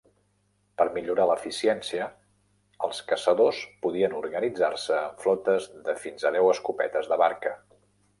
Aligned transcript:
Per 0.81 0.85
millorar 0.93 1.25
l'eficiència, 1.31 2.07
els 2.87 3.01
caçadors 3.11 3.59
podien 3.87 4.15
organitzar-se 4.21 4.97
en 5.03 5.21
flotes 5.27 5.69
de 5.89 5.95
fins 6.07 6.27
a 6.31 6.33
deu 6.39 6.51
escopetes 6.55 7.11
de 7.13 7.19
barca. 7.25 7.55